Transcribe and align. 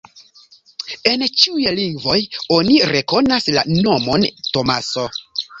En 1.11 1.23
ĉiuj 1.41 1.67
lingvoj 1.81 2.17
oni 2.57 2.79
rekonas 2.95 3.47
la 3.59 3.67
nomon 3.77 4.29
Tomaso. 4.57 5.07